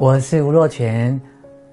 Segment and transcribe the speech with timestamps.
[0.00, 1.20] 我是吴若权。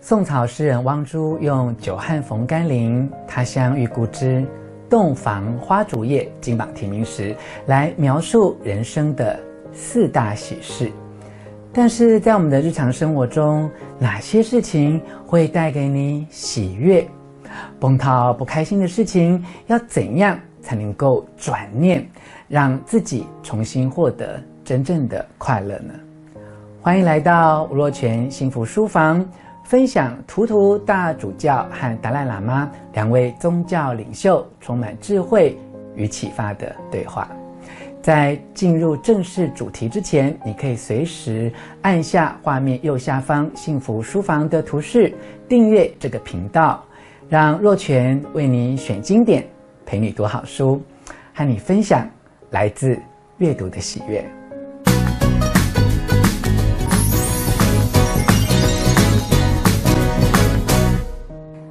[0.01, 4.45] 宋朝诗人汪洙用“久旱逢甘霖，他乡遇故知，
[4.89, 7.33] 洞房花烛夜”金榜题名时，
[7.67, 9.39] 来描述人生的
[9.71, 10.91] 四大喜事。
[11.71, 17.07] 但是在我们的日常生活中，哪些事情会带给你喜悦？
[17.79, 22.05] 碰到不开心的事情，要怎样才能够转念，
[22.49, 25.93] 让自己重新获得真正的快乐呢？
[26.87, 29.29] 欢迎来到吴若泉幸福书房，
[29.61, 35.57] 分享图图大主教和达赖喇嘛两位宗教领袖充满智慧
[35.95, 37.27] 与启发的对话。
[38.01, 41.51] 在进入正式主题之前，你可以随时
[41.81, 45.13] 按下画面右下方幸福书房的图示，
[45.45, 46.81] 订阅这个频道，
[47.27, 49.45] 让若泉为你选经典，
[49.85, 50.81] 陪你读好书，
[51.33, 52.09] 和你分享
[52.51, 52.97] 来自
[53.39, 54.25] 阅读的喜悦。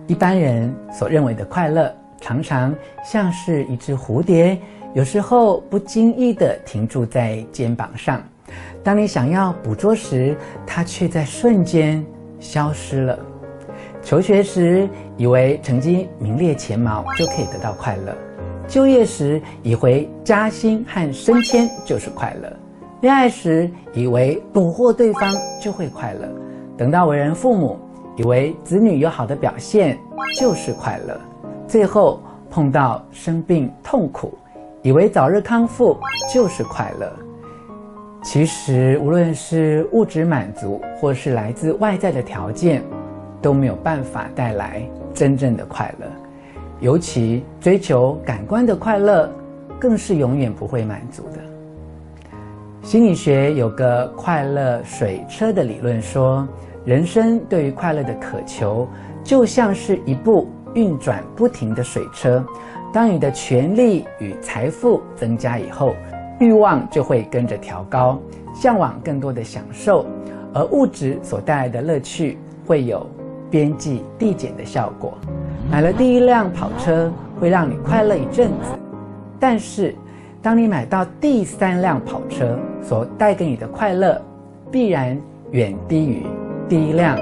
[0.07, 4.57] 一般人所认为的快乐，常常像是一只蝴蝶，
[4.95, 8.23] 有时候不经意地停驻在肩膀上。
[8.85, 12.05] 当你想要捕捉时，它却在瞬间
[12.39, 13.19] 消失了。
[14.01, 18.13] 求学时，以为成绩名列前茅就可以得到快乐；
[18.69, 22.49] 就业时，以为加薪和升迁就是快乐；
[23.01, 26.29] 恋爱时，以为捕获对方就会快乐；
[26.79, 27.77] 等到为人父母，
[28.17, 29.99] 以为子女有好的表现
[30.39, 31.21] 就是快乐，
[31.69, 34.33] 最后碰到生病痛苦，
[34.81, 35.99] 以为早日康复
[36.33, 37.13] 就是快乐。
[38.23, 42.83] 其实，无论是物质满足，或是来自外在的条件，
[43.43, 46.07] 都没有办法带来真正的快乐。
[46.81, 49.31] 尤其追求感官的快乐，
[49.79, 51.39] 更是永远不会满足的。
[52.83, 56.49] 心理学有个快乐水车的理论说。
[56.87, 58.87] 人生对于快乐的渴求，
[59.25, 62.43] 就像是一部运转不停的水车。
[62.93, 65.97] 当你的权力与财富增加以后，
[66.39, 68.21] 欲望就会跟着调高，
[68.55, 70.07] 向往更多的享受，
[70.55, 73.05] 而物质所带来的乐趣会有
[73.51, 75.13] 边际递减的效果。
[75.69, 78.71] 买了第一辆跑车会让你快乐一阵子，
[79.41, 79.93] 但是
[80.41, 84.23] 当你买到第三辆跑车所带给你的快乐，
[84.71, 86.25] 必然远低于。
[86.69, 87.17] 第一辆，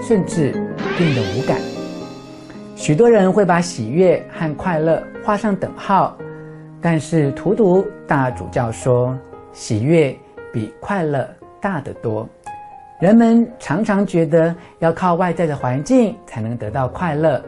[0.00, 0.52] 甚至
[0.96, 1.58] 变得无感。
[2.76, 6.16] 许多人会把喜悦和快乐画上等号，
[6.80, 9.18] 但是图图大主教说，
[9.52, 10.16] 喜悦
[10.52, 11.28] 比快乐
[11.60, 12.28] 大得多。
[13.00, 17.42] 人们常常觉得要靠外在的环境才能得到快乐，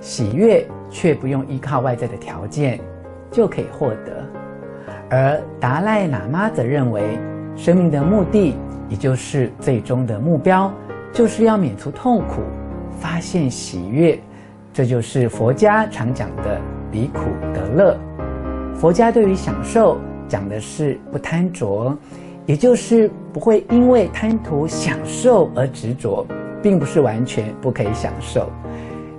[0.00, 2.80] 喜悦却不用依靠外在的条件
[3.30, 4.24] 就可以获得。
[5.08, 7.16] 而达赖喇嘛则认为，
[7.54, 8.56] 生命的目的。
[8.94, 10.72] 也就是最终的目标，
[11.12, 12.42] 就是要免除痛苦，
[12.96, 14.16] 发现喜悦。
[14.72, 16.60] 这就是佛家常讲的
[16.92, 17.22] 离苦
[17.52, 17.98] 得乐。
[18.72, 21.92] 佛家对于享受讲的是不贪着，
[22.46, 26.24] 也就是不会因为贪图享受而执着，
[26.62, 28.48] 并不是完全不可以享受。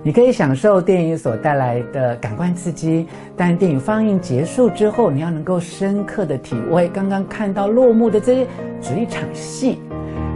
[0.06, 8.46] 你可以享受电影所带来的感官刺激，但电影放映结束之后，你要能够深刻的体会刚刚看到落幕的这
[8.80, 9.80] 只一场戏，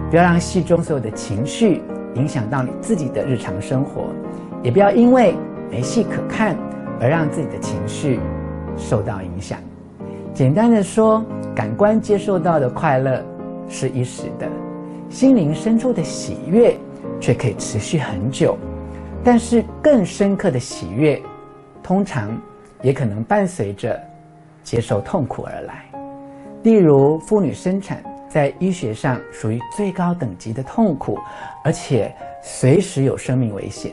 [0.09, 1.84] 不要让戏中所有的情绪
[2.16, 4.07] 影响到你自己的日常生活，
[4.63, 5.35] 也不要因为
[5.69, 6.57] 没戏可看
[7.00, 8.19] 而让自己的情绪
[8.75, 9.59] 受到影响。
[10.34, 13.24] 简单的说，感官接受到的快乐
[13.68, 14.47] 是一时的，
[15.12, 16.75] 心灵深处的喜悦
[17.19, 18.57] 却可以持续很久。
[19.24, 21.22] 但是更深刻的喜悦，
[21.84, 22.35] 通常
[22.81, 24.02] 也可能伴随着
[24.63, 25.85] 接受痛苦而来。
[26.63, 31.18] 例如，妇女生产在医学上属于最高等级的痛苦，
[31.63, 33.91] 而且随时有生命危险。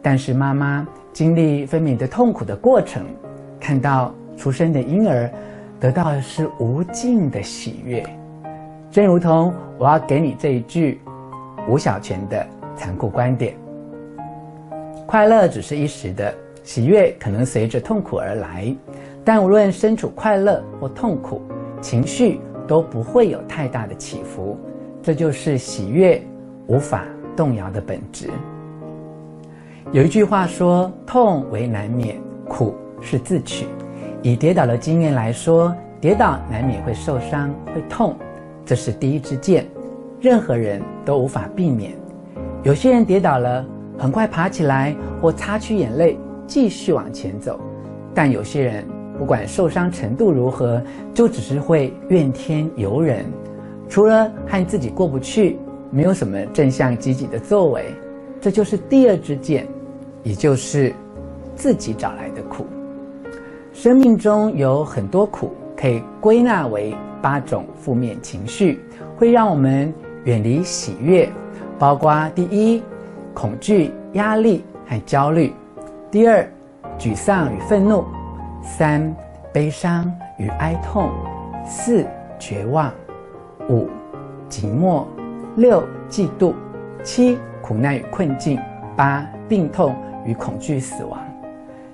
[0.00, 3.04] 但是妈妈经历分娩的痛苦的过程，
[3.60, 5.30] 看到出生的婴儿，
[5.80, 8.04] 得到的是无尽的喜悦。
[8.92, 11.00] 正如同我要给你这一句
[11.68, 12.46] 吴小泉的
[12.76, 13.65] 残酷观点。
[15.06, 18.74] 快乐只是一时的，喜悦可能随着痛苦而来，
[19.24, 21.40] 但无论身处快乐或痛苦，
[21.80, 24.58] 情绪都不会有太大的起伏。
[25.00, 26.20] 这就是喜悦
[26.66, 27.04] 无法
[27.36, 28.28] 动摇的本质。
[29.92, 32.16] 有一句话说：“痛为难免，
[32.48, 33.66] 苦是自取。”
[34.22, 38.16] 以跌倒的经验来说，跌倒难免会受伤、会痛，
[38.64, 39.64] 这是第一支箭，
[40.20, 41.92] 任何人都无法避免。
[42.64, 43.64] 有些人跌倒了。
[43.98, 47.58] 很快爬起来，或擦去眼泪，继续往前走。
[48.14, 48.84] 但有些人
[49.18, 50.82] 不管受伤程度如何，
[51.14, 53.24] 就只是会怨天尤人。
[53.88, 55.58] 除了和自己过不去，
[55.90, 57.86] 没有什么正向积极的作为，
[58.40, 59.66] 这就是第二支箭，
[60.22, 60.92] 也就是
[61.54, 62.66] 自己找来的苦。
[63.72, 68.80] 生命中有很多苦，可以归纳为八种负面情绪，
[69.16, 69.92] 会让我们
[70.24, 71.28] 远离喜悦，
[71.78, 72.82] 包括第一，
[73.36, 75.52] 恐惧、压力和焦虑；
[76.10, 76.48] 第二，
[76.98, 78.02] 沮丧与愤怒；
[78.62, 79.14] 三，
[79.52, 81.10] 悲伤与哀痛；
[81.66, 82.06] 四，
[82.38, 82.90] 绝望；
[83.68, 83.90] 五，
[84.48, 85.04] 寂寞；
[85.56, 86.54] 六，嫉妒；
[87.04, 88.58] 七，苦难与困境；
[88.96, 89.94] 八，病痛
[90.24, 91.20] 与恐惧死亡。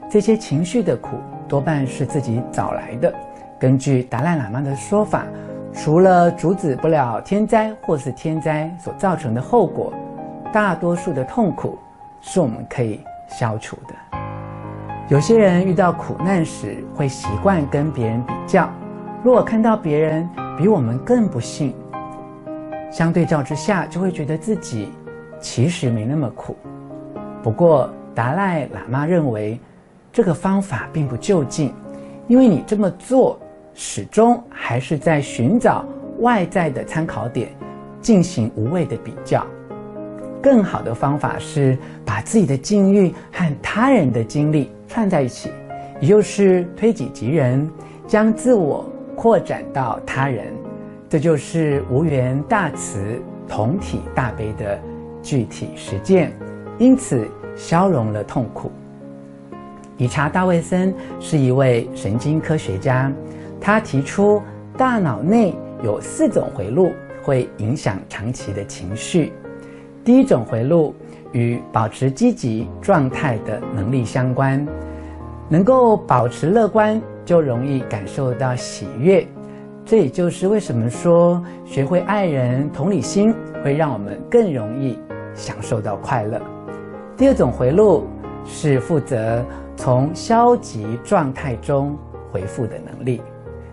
[0.08, 1.16] 这些情绪的苦
[1.48, 3.12] 多半是自己找来的。
[3.58, 5.26] 根据达赖喇嘛的说法，
[5.72, 9.92] 除了阻止不了天灾或是天灾所造成的后果，
[10.52, 11.78] 大多数的痛苦
[12.20, 13.94] 是我们可以消除的。
[15.08, 18.70] 有些人遇到苦难时会习惯跟别人比较，
[19.22, 20.28] 如果看到别人
[20.58, 21.74] 比我们更不幸，
[22.90, 24.92] 相对照之下就会觉得自己
[25.40, 26.54] 其实没那么苦。
[27.42, 29.58] 不过达赖喇嘛认为，
[30.12, 31.74] 这个方法并不究竟，
[32.28, 33.38] 因为你这么做
[33.72, 35.82] 始终还是在寻找
[36.20, 37.48] 外在的参考点，
[38.02, 39.46] 进行无谓的比较。
[40.42, 45.50] 更好的方法是把自己的境遇和他人的经历串在一起，
[46.00, 47.70] 也就是推己及人，
[48.08, 48.84] 将自我
[49.14, 50.46] 扩展到他人，
[51.08, 54.78] 这就是无缘大慈、同体大悲的
[55.22, 56.32] 具体实践，
[56.76, 58.72] 因此消融了痛苦。
[59.98, 63.12] 理查·大卫森是一位神经科学家，
[63.60, 64.42] 他提出
[64.76, 65.54] 大脑内
[65.84, 66.90] 有四种回路
[67.22, 69.32] 会影响长期的情绪。
[70.04, 70.92] 第一种回路
[71.30, 74.66] 与保持积极状态的能力相关，
[75.48, 79.24] 能够保持乐观，就容易感受到喜悦。
[79.84, 83.32] 这也就是为什么说学会爱人、同理心
[83.64, 84.98] 会让我们更容易
[85.34, 86.40] 享受到快乐。
[87.16, 88.04] 第二种回路
[88.44, 89.44] 是负责
[89.76, 91.96] 从消极状态中
[92.32, 93.22] 恢复的能力。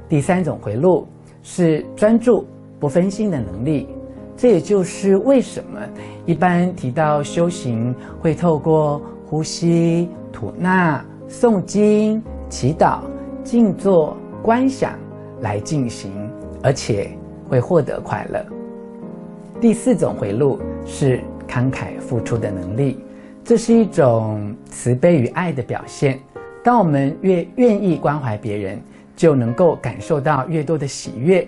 [0.08, 1.08] 第三种回路
[1.42, 2.46] 是专注
[2.80, 3.88] 不分心的能力。
[4.42, 5.78] 这也就是为什么
[6.26, 13.00] 一般提到修行，会透过呼吸、吐纳、诵经、祈祷、
[13.44, 14.94] 静坐、观想
[15.42, 16.14] 来进行，
[16.64, 17.12] 而且
[17.50, 18.42] 会获得快乐。
[19.60, 22.98] 第四种回路是慷慨付出的能力，
[23.44, 26.18] 这是一种慈悲与爱的表现。
[26.64, 28.80] 当我们越愿意关怀别人，
[29.18, 31.46] 就能够感受到越多的喜悦。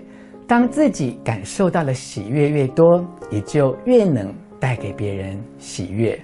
[0.52, 6.20] 当自己感受到的喜悦越多，也就越能带给别人喜悦。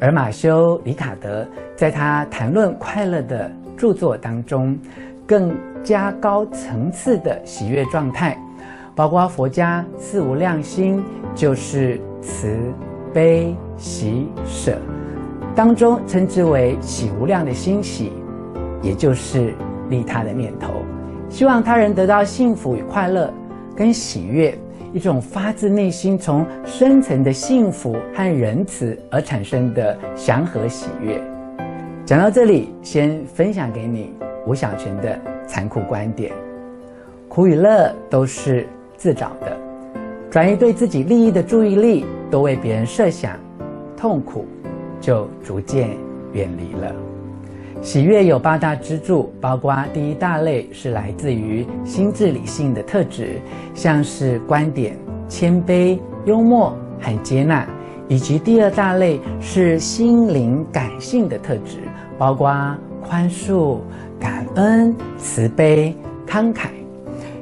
[0.00, 1.46] 而马修·里卡德
[1.76, 4.76] 在他谈论快乐的著作当中，
[5.24, 8.36] 更加高层次的喜悦状态，
[8.96, 11.00] 包括佛家四无量心，
[11.32, 12.58] 就是慈
[13.14, 14.76] 悲喜舍
[15.54, 18.10] 当中称之为喜无量的欣喜，
[18.82, 19.54] 也就是
[19.88, 20.77] 利他的念头。
[21.28, 23.32] 希望他人得到幸福与快乐，
[23.76, 24.56] 跟喜悦，
[24.92, 31.22] 一种发自内心、从深层的幸福和仁慈而产生的祥和喜悦。
[32.04, 34.14] 讲到这里，先分享给你
[34.46, 36.32] 吴小泉的残酷观点：
[37.28, 38.66] 苦与乐都是
[38.96, 39.54] 自找的，
[40.30, 43.38] 转移对自己利益的注意力，多为别人设想，
[43.94, 44.46] 痛苦
[44.98, 45.90] 就逐渐
[46.32, 47.07] 远离了。
[47.80, 53.40] 喜悦有八大支柱，包括第一大类是来自于心智理性的特质，
[53.74, 54.96] 像是观点、
[55.28, 57.64] 谦卑、幽默和接纳；
[58.08, 61.78] 以及第二大类是心灵感性的特质，
[62.18, 62.52] 包括
[63.00, 63.78] 宽恕、
[64.18, 66.66] 感恩、慈悲、慷慨。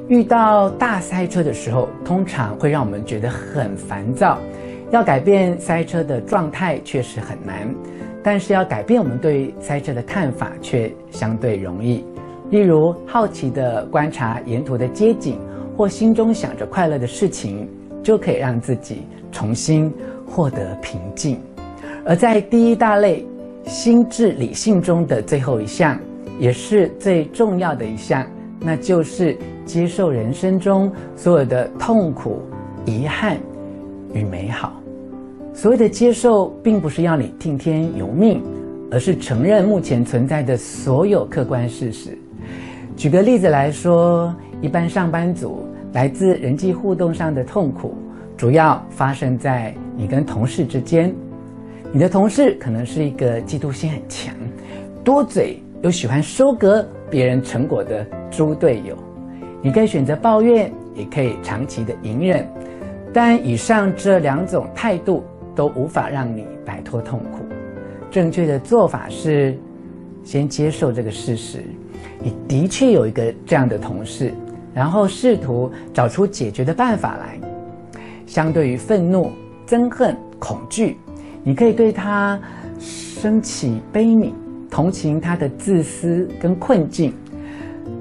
[0.06, 4.38] 遇到大塞车的时候，通常会让我们觉得很烦躁，
[4.92, 7.74] 要改变塞车的状态确实很难。
[8.26, 12.04] 但是要改变我们对塞车的看法却相对容易，
[12.50, 15.38] 例如好奇地观察沿途的街景，
[15.76, 17.68] 或心中想着快乐的事情，
[18.02, 19.94] 就可以让自己重新
[20.26, 21.38] 获得平静。
[22.04, 23.24] 而在第一大类
[23.62, 25.96] 心智理性中的最后一项，
[26.40, 28.26] 也是最重要的一项，
[28.58, 32.42] 那就是接受人生中所有的痛苦、
[32.86, 33.38] 遗憾
[34.12, 34.72] 与美好。
[35.56, 38.42] 所谓的接受，并不是要你听天由命，
[38.90, 42.10] 而是承认目前存在的所有客观事实。
[42.94, 47.94] 举个例子来说，一般上班族来自人际互动上的痛苦，
[48.36, 51.10] 主要发生在你跟同事之间。
[51.90, 54.34] 你的同事可能是一个嫉妒心很强、
[55.02, 58.94] 多嘴又喜欢收割别人成果的猪队友。
[59.62, 62.46] 你可以选择抱怨，也可以长期的隐忍。
[63.10, 65.24] 但以上这两种态度
[65.56, 67.44] 都无法让你摆脱痛苦。
[68.08, 69.58] 正确的做法是，
[70.22, 71.64] 先接受这个事实，
[72.22, 74.32] 你的确有一个这样的同事，
[74.72, 77.40] 然后试图找出解决的办法来。
[78.26, 79.30] 相对于愤怒、
[79.66, 80.96] 憎恨、恐惧，
[81.42, 82.38] 你可以对他
[82.78, 84.32] 升起悲悯，
[84.70, 87.14] 同情他的自私跟困境。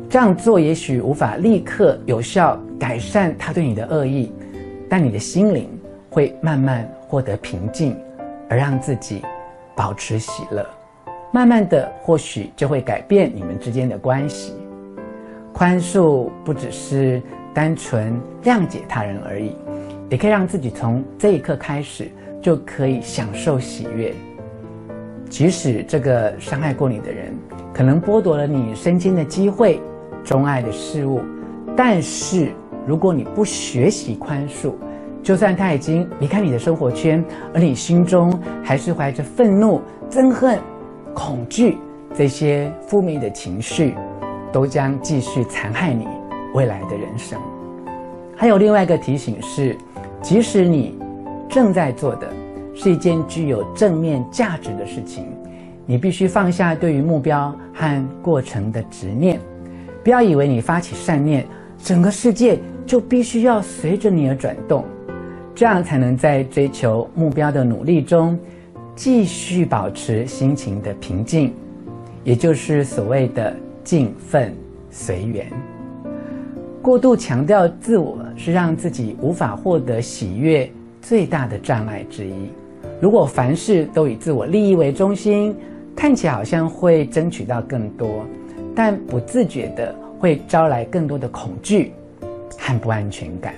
[0.09, 4.31] 这样做也许无法立刻有效改善他对你的恶意，
[4.88, 5.67] 但你的心灵
[6.15, 7.93] 会慢慢获得平静，
[8.50, 9.22] 而让自己
[9.75, 10.65] 保持喜乐。
[11.29, 14.53] 慢慢的，或许就会改变你们之间的关系。
[15.51, 17.22] 宽恕不只是
[17.53, 19.57] 单纯谅解他人而已，
[20.10, 22.10] 也可以让自己从这一刻开始
[22.41, 24.13] 就可以享受喜悦。
[25.29, 27.34] 即使这个伤害过你的人
[27.74, 29.81] 可能剥夺了你升迁的机会、
[30.24, 31.19] 钟爱的事物，
[31.75, 32.53] 但是
[32.88, 34.75] 如果你不学习宽恕，
[35.25, 38.32] 就算他已经离开你的生活圈，而你心中
[38.63, 40.60] 还是怀着愤怒、憎恨。
[41.15, 41.79] 恐惧
[42.13, 43.96] 这些负面的情绪，
[44.53, 46.08] 都将继续残害你
[46.53, 47.39] 未来的人生。
[48.36, 49.75] 还有另外一个提醒是，
[50.22, 50.96] 即使你
[51.50, 52.32] 正在做的
[52.75, 55.25] 是一件具有正面价值的事情，
[55.88, 59.39] 你必须放下对于目标和过程的执念。
[60.03, 61.44] 不要以为你发起善念，
[61.82, 64.86] 整个世界就必须要随着你而转动，
[65.55, 68.38] 这样才能在追求目标的努力中。
[68.95, 71.53] 继续保持心情的平静，
[72.24, 74.55] 也就是所谓的静愤
[74.89, 75.51] 随缘。
[76.81, 80.71] 过度强调自我是让自己无法获得喜悦
[81.01, 82.50] 最大的障碍之一。
[83.01, 85.53] 如果凡事都以自我利益为中心，
[85.93, 88.24] 看起来好像会争取到更多，
[88.74, 91.91] 但不自觉的会招来更多的恐惧
[92.57, 93.53] 和不安全感。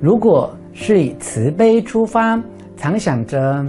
[0.00, 2.40] 如果是以慈悲出发，
[2.76, 3.64] 常想着，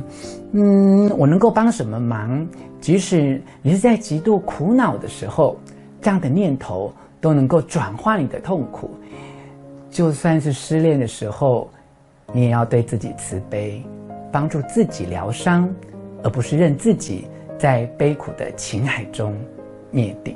[0.53, 2.47] 嗯，我能够帮什么忙？
[2.79, 5.55] 即使你是在极度苦恼的时候，
[6.01, 8.89] 这样的念头都能够转化你的痛苦。
[9.89, 11.69] 就算是失恋的时候，
[12.33, 13.83] 你也要对自己慈悲，
[14.31, 15.69] 帮助自己疗伤，
[16.23, 17.27] 而不是任自己
[17.57, 19.35] 在悲苦的情海中
[19.91, 20.35] 灭顶。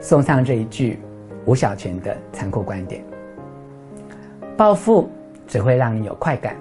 [0.00, 0.98] 送上这一句
[1.46, 3.02] 吴小泉的残酷观点：
[4.56, 5.08] 报复
[5.50, 6.56] 只会让你有快感。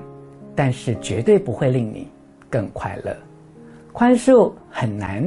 [0.53, 2.09] 但是绝对不会令你
[2.49, 3.15] 更快乐。
[3.93, 5.25] 宽恕很难，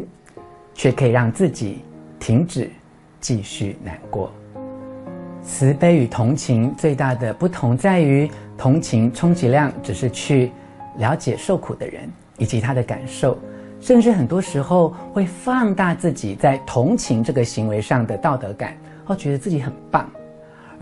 [0.74, 1.78] 却可以让自己
[2.20, 2.70] 停止
[3.18, 4.30] 继续难过。
[5.42, 10.52] 慈悲与同情最大的不同在于，同情充其量只是去
[10.98, 13.38] 了解受苦的人以及他的感受，
[13.80, 20.06] 甚至很多时候会放大自己在同情这个行为上的道德感，或觉得自己很棒。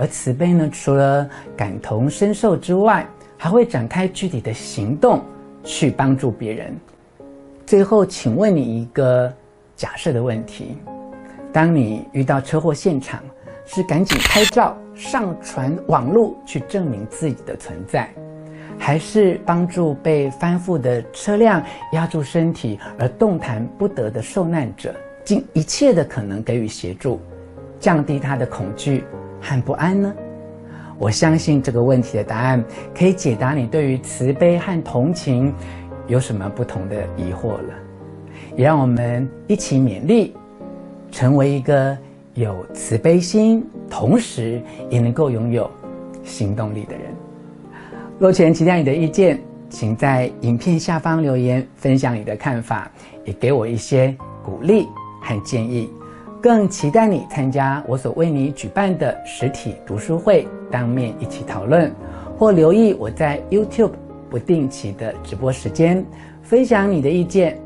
[0.01, 5.23] 而慈悲呢，除了感同身受之外，还会展开具体的行动
[5.63, 6.75] 去帮助别人。
[7.67, 9.31] 最后，请问你一个
[9.77, 10.79] 假设的问题：
[11.53, 13.23] 当你遇到车祸现场，
[13.67, 18.09] 是赶紧拍照上传网络去证明自己的存在，
[18.79, 27.21] 还是帮助被翻覆的车辆压住身体而动弹不得的受难者，尽一切的可能给予协助，
[27.79, 29.05] 降低他的恐惧
[29.41, 30.15] 和不安呢？
[30.99, 32.63] 我相信这个问题的答案
[32.95, 35.51] 可以解答你对于慈悲和同情
[36.07, 37.75] 有什么不同的疑惑了，
[38.55, 40.35] 也让我们一起勉励，
[41.11, 41.97] 成为一个
[42.35, 45.71] 有慈悲心，同时也能够拥有
[46.23, 47.05] 行动力的人。
[48.19, 52.91] 若权期待你的意见，请在影片下方留言分享你的看法，
[53.25, 54.87] 也给我一些鼓励
[55.23, 55.91] 和建议。
[56.43, 61.93] 更期待你参加我所为你举办的实体读书会，当面一起讨论，
[62.39, 63.91] 或留意我在 YouTube
[64.31, 66.03] 不定期的直播时间，
[66.43, 67.61] 分享你的意见。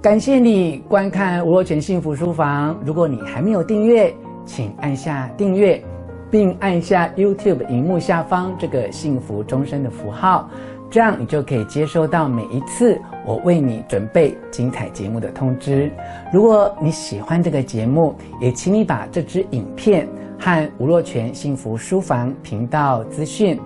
[0.00, 2.78] 感谢你观看吴若权幸福书房。
[2.86, 4.14] 如果你还没有订阅，
[4.46, 5.82] 请按下订阅，
[6.30, 10.48] 并按下 YouTube 荧幕下方这个幸福终身的符号。
[10.90, 15.92] 这样你就可以接收到每一次我为你准备精彩节目的通知。
[16.32, 23.60] 如果你喜欢这个节目，也请你把这支影片和吴若权幸福书房频道资讯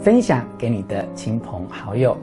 [0.00, 2.16] 分享给你的亲朋好友。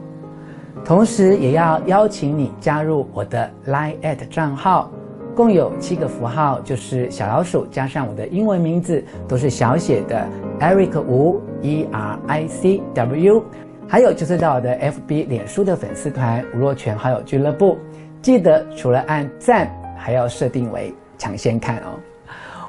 [0.84, 4.90] 同时，也要邀请你加入我的 Line@ 账号，
[5.36, 10.26] 共有七个符号，就是小老鼠加上我的英文名字，都是小写的
[10.58, 13.44] Eric 吴 E R I C W。
[13.88, 17.78] 还有就是到我的 FB 脸书的粉丝团吴若权好友俱乐部，
[18.22, 21.98] 记得除了按赞，还要设定为抢先看哦。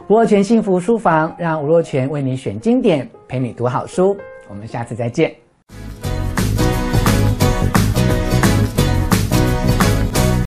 [0.09, 4.17] 吴若权幸福书房，让吴若权为你选经典，陪你读好书。
[4.49, 5.42] 我们下次再见。